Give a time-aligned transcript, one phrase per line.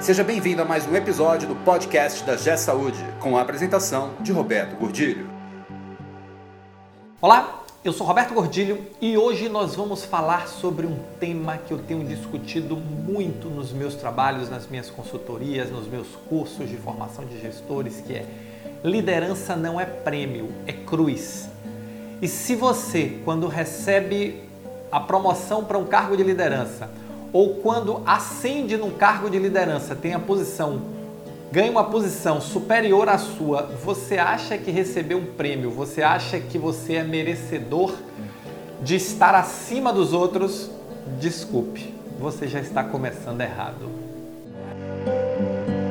[0.00, 4.32] Seja bem-vindo a mais um episódio do podcast da G Saúde, com a apresentação de
[4.32, 5.28] Roberto Gordilho.
[7.20, 11.78] Olá, eu sou Roberto Gordilho e hoje nós vamos falar sobre um tema que eu
[11.78, 17.38] tenho discutido muito nos meus trabalhos, nas minhas consultorias, nos meus cursos de formação de
[17.38, 18.24] gestores, que é
[18.82, 21.46] liderança não é prêmio, é cruz.
[22.22, 24.48] E se você, quando recebe
[24.90, 26.88] a promoção para um cargo de liderança,
[27.32, 30.82] ou quando ascende num cargo de liderança, tem a posição,
[31.52, 36.58] ganha uma posição superior à sua, você acha que recebeu um prêmio, você acha que
[36.58, 37.94] você é merecedor
[38.82, 40.70] de estar acima dos outros,
[41.20, 43.88] desculpe, você já está começando errado.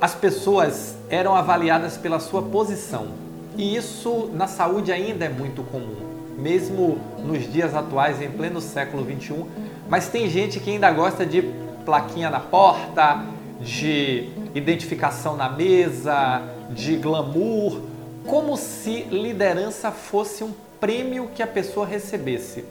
[0.00, 3.08] as pessoas eram avaliadas pela sua posição.
[3.56, 5.96] E isso na saúde ainda é muito comum,
[6.38, 9.46] mesmo nos dias atuais, em pleno século 21.
[9.88, 11.42] Mas tem gente que ainda gosta de
[11.84, 13.24] plaquinha na porta,
[13.60, 17.80] de identificação na mesa, de glamour,
[18.26, 22.64] como se liderança fosse um prêmio que a pessoa recebesse.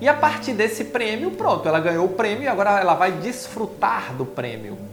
[0.00, 4.14] E a partir desse prêmio, pronto, ela ganhou o prêmio e agora ela vai desfrutar
[4.14, 4.91] do prêmio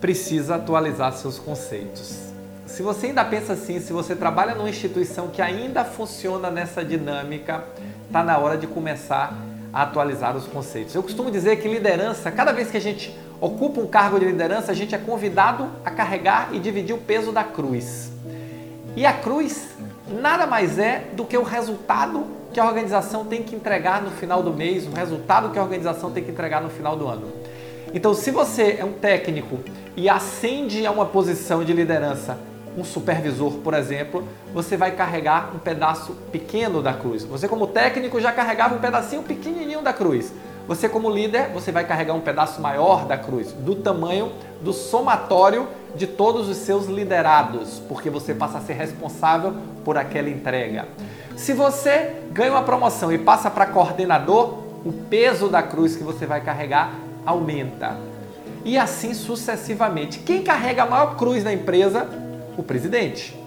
[0.00, 2.30] precisa atualizar seus conceitos.
[2.66, 7.64] Se você ainda pensa assim, se você trabalha numa instituição que ainda funciona nessa dinâmica,
[8.06, 9.36] está na hora de começar
[9.72, 10.94] a atualizar os conceitos.
[10.94, 14.72] Eu costumo dizer que liderança, cada vez que a gente ocupa um cargo de liderança,
[14.72, 18.10] a gente é convidado a carregar e dividir o peso da cruz.
[18.96, 19.70] E a cruz
[20.08, 24.42] nada mais é do que o resultado que a organização tem que entregar no final
[24.42, 27.39] do mês, o resultado que a organização tem que entregar no final do ano.
[27.92, 29.58] Então, se você é um técnico
[29.96, 32.38] e ascende a uma posição de liderança,
[32.76, 34.22] um supervisor, por exemplo,
[34.54, 37.24] você vai carregar um pedaço pequeno da cruz.
[37.24, 40.32] Você como técnico já carregava um pedacinho pequenininho da cruz.
[40.68, 44.30] Você como líder, você vai carregar um pedaço maior da cruz, do tamanho
[44.60, 50.30] do somatório de todos os seus liderados, porque você passa a ser responsável por aquela
[50.30, 50.86] entrega.
[51.36, 56.24] Se você ganha uma promoção e passa para coordenador, o peso da cruz que você
[56.24, 56.92] vai carregar
[57.24, 57.98] aumenta.
[58.64, 60.18] E assim sucessivamente.
[60.20, 62.08] Quem carrega a maior cruz na empresa?
[62.56, 63.38] O presidente.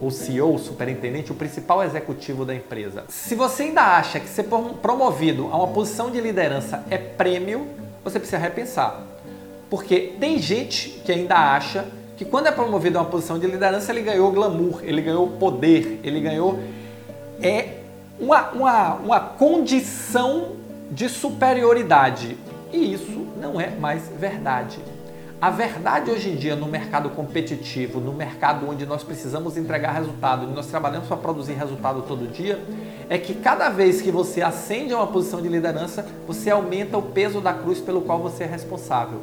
[0.00, 3.04] O CEO, o superintendente, o principal executivo da empresa.
[3.08, 4.46] Se você ainda acha que ser
[4.80, 7.66] promovido a uma posição de liderança é prêmio,
[8.02, 9.00] você precisa repensar.
[9.70, 13.92] Porque tem gente que ainda acha que quando é promovido a uma posição de liderança,
[13.92, 16.58] ele ganhou glamour, ele ganhou poder, ele ganhou
[17.40, 17.78] é
[18.20, 20.52] uma, uma, uma condição
[20.90, 22.36] de superioridade.
[22.72, 24.78] E isso não é mais verdade.
[25.40, 30.44] A verdade hoje em dia no mercado competitivo, no mercado onde nós precisamos entregar resultado,
[30.44, 32.62] onde nós trabalhamos para produzir resultado todo dia,
[33.10, 37.02] é que cada vez que você ascende a uma posição de liderança, você aumenta o
[37.02, 39.20] peso da cruz pelo qual você é responsável.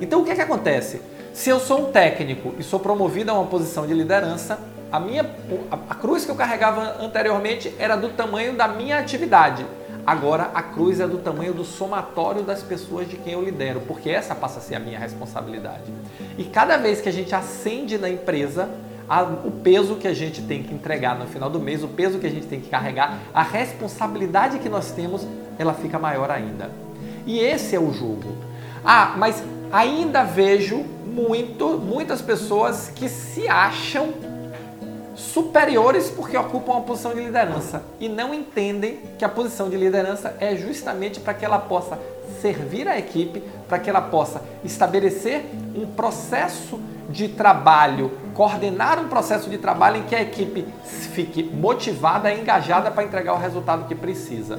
[0.00, 1.00] Então o que, é que acontece?
[1.32, 4.58] Se eu sou um técnico e sou promovido a uma posição de liderança,
[4.90, 5.24] a minha
[5.70, 9.64] a cruz que eu carregava anteriormente era do tamanho da minha atividade.
[10.06, 14.10] Agora a cruz é do tamanho do somatório das pessoas de quem eu lidero, porque
[14.10, 15.92] essa passa a ser a minha responsabilidade.
[16.36, 18.68] E cada vez que a gente acende na empresa,
[19.08, 22.18] a, o peso que a gente tem que entregar no final do mês, o peso
[22.18, 25.26] que a gente tem que carregar, a responsabilidade que nós temos,
[25.58, 26.70] ela fica maior ainda.
[27.26, 28.36] E esse é o jogo.
[28.84, 34.33] Ah, mas ainda vejo muito, muitas pessoas que se acham
[35.14, 40.36] superiores porque ocupam uma posição de liderança e não entendem que a posição de liderança
[40.40, 41.98] é justamente para que ela possa
[42.40, 45.44] servir a equipe, para que ela possa estabelecer
[45.74, 52.32] um processo de trabalho, coordenar um processo de trabalho em que a equipe fique motivada
[52.32, 54.58] engajada para entregar o resultado que precisa.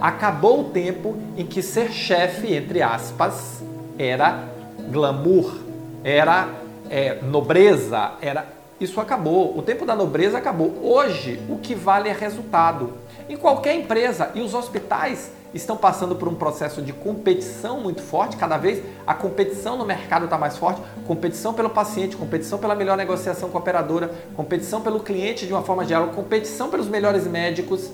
[0.00, 3.62] Acabou o tempo em que ser chefe, entre aspas,
[3.98, 4.44] era
[4.90, 5.56] glamour,
[6.04, 6.48] era
[6.90, 9.56] é, nobreza, era isso acabou.
[9.56, 10.74] O tempo da nobreza acabou.
[10.82, 12.92] Hoje, o que vale é resultado.
[13.28, 18.36] Em qualquer empresa, e os hospitais estão passando por um processo de competição muito forte,
[18.36, 22.96] cada vez a competição no mercado está mais forte, competição pelo paciente, competição pela melhor
[22.96, 27.90] negociação com a operadora, competição pelo cliente de uma forma geral, competição pelos melhores médicos.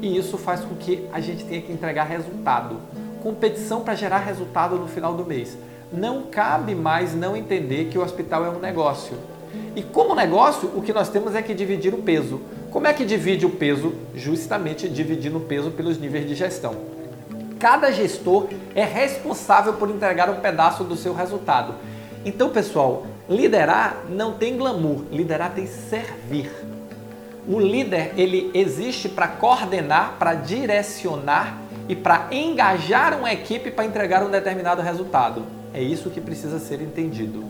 [0.00, 2.76] E isso faz com que a gente tenha que entregar resultado.
[3.22, 5.58] Competição para gerar resultado no final do mês.
[5.92, 9.18] Não cabe mais não entender que o hospital é um negócio
[9.74, 12.40] e como negócio, o que nós temos é que dividir o peso.
[12.70, 13.94] Como é que divide o peso?
[14.14, 16.74] Justamente dividindo o peso pelos níveis de gestão.
[17.58, 21.74] Cada gestor é responsável por entregar um pedaço do seu resultado.
[22.24, 26.50] Então, pessoal, liderar não tem glamour, liderar tem servir.
[27.48, 31.58] O líder, ele existe para coordenar, para direcionar
[31.88, 35.44] e para engajar uma equipe para entregar um determinado resultado.
[35.72, 37.44] É isso que precisa ser entendido.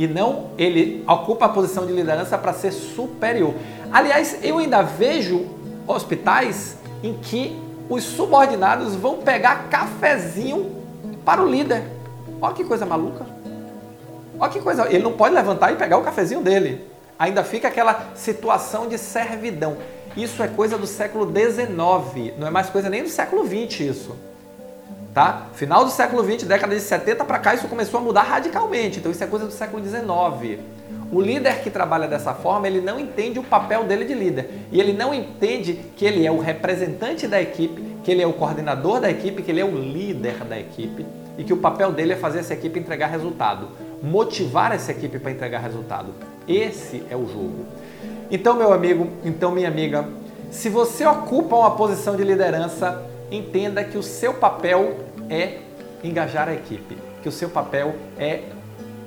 [0.00, 3.52] E não ele ocupa a posição de liderança para ser superior.
[3.92, 5.44] Aliás, eu ainda vejo
[5.86, 7.54] hospitais em que
[7.86, 10.74] os subordinados vão pegar cafezinho
[11.22, 11.82] para o líder.
[12.40, 13.26] Olha que coisa maluca.
[14.38, 14.86] Olha que coisa.
[14.88, 16.82] Ele não pode levantar e pegar o cafezinho dele.
[17.18, 19.76] Ainda fica aquela situação de servidão.
[20.16, 24.16] Isso é coisa do século XIX, não é mais coisa nem do século XX isso.
[25.12, 25.48] Tá?
[25.54, 28.98] Final do século XX, década de 70 para cá, isso começou a mudar radicalmente.
[28.98, 30.60] Então isso é coisa do século XIX.
[31.12, 34.50] O líder que trabalha dessa forma, ele não entende o papel dele de líder.
[34.70, 38.32] E ele não entende que ele é o representante da equipe, que ele é o
[38.32, 41.04] coordenador da equipe, que ele é o líder da equipe
[41.36, 43.68] e que o papel dele é fazer essa equipe entregar resultado,
[44.02, 46.14] motivar essa equipe para entregar resultado.
[46.46, 47.64] Esse é o jogo.
[48.30, 50.06] Então, meu amigo, então minha amiga,
[50.50, 54.98] se você ocupa uma posição de liderança, entenda que o seu papel
[55.28, 55.58] é
[56.02, 58.42] engajar a equipe, que o seu papel é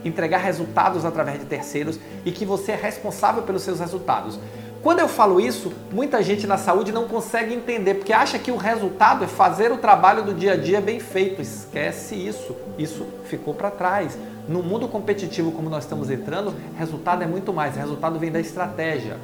[0.05, 4.39] entregar resultados através de terceiros e que você é responsável pelos seus resultados.
[4.83, 8.57] Quando eu falo isso, muita gente na saúde não consegue entender, porque acha que o
[8.57, 11.41] resultado é fazer o trabalho do dia a dia bem feito.
[11.41, 12.53] Esquece isso.
[12.77, 14.17] Isso ficou para trás.
[14.45, 17.77] No mundo competitivo como nós estamos entrando, resultado é muito mais.
[17.77, 19.17] Resultado vem da estratégia.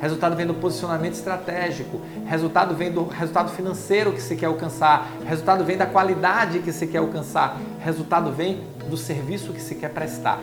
[0.00, 5.64] Resultado vem do posicionamento estratégico, resultado vem do resultado financeiro que se quer alcançar, resultado
[5.64, 10.38] vem da qualidade que se quer alcançar, resultado vem do serviço que se quer prestar.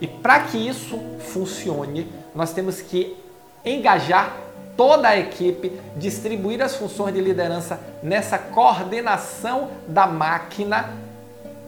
[0.00, 0.98] E para que isso
[1.32, 3.16] funcione, nós temos que
[3.64, 4.36] engajar
[4.76, 10.90] toda a equipe, distribuir as funções de liderança nessa coordenação da máquina.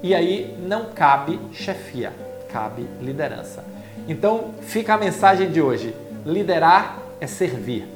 [0.03, 2.13] E aí não cabe chefia,
[2.51, 3.65] cabe liderança.
[4.09, 5.95] Então fica a mensagem de hoje:
[6.27, 7.94] liderar é servir.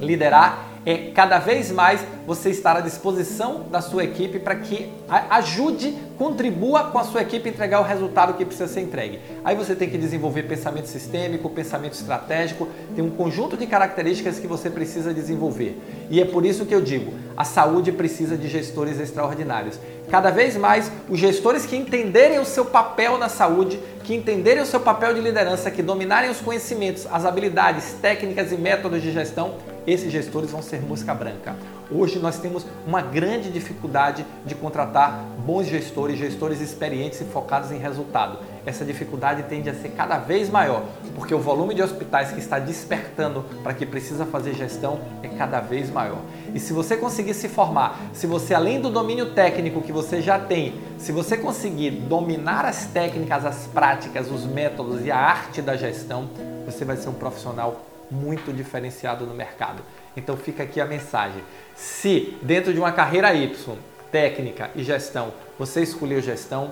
[0.00, 4.90] Liderar é cada vez mais você estar à disposição da sua equipe para que
[5.30, 9.18] ajude, contribua com a sua equipe entregar o resultado que precisa ser entregue.
[9.44, 14.46] Aí você tem que desenvolver pensamento sistêmico, pensamento estratégico, tem um conjunto de características que
[14.46, 15.80] você precisa desenvolver.
[16.10, 19.78] E é por isso que eu digo, a saúde precisa de gestores extraordinários.
[20.10, 24.66] Cada vez mais, os gestores que entenderem o seu papel na saúde, que entenderem o
[24.66, 29.54] seu papel de liderança, que dominarem os conhecimentos, as habilidades, técnicas e métodos de gestão,
[29.86, 31.54] esses gestores vão ser música branca.
[31.90, 37.78] Hoje nós temos uma grande dificuldade de contratar bons gestores, gestores experientes e focados em
[37.78, 38.38] resultado.
[38.64, 40.84] Essa dificuldade tende a ser cada vez maior,
[41.14, 45.60] porque o volume de hospitais que está despertando para que precisa fazer gestão é cada
[45.60, 46.22] vez maior.
[46.54, 50.38] E se você conseguir se formar, se você além do domínio técnico que você já
[50.38, 55.76] tem, se você conseguir dominar as técnicas, as práticas, os métodos e a arte da
[55.76, 56.30] gestão,
[56.64, 59.82] você vai ser um profissional muito diferenciado no mercado.
[60.16, 61.42] Então fica aqui a mensagem.
[61.74, 63.76] Se dentro de uma carreira Y,
[64.10, 66.70] técnica e gestão, você escolheu gestão,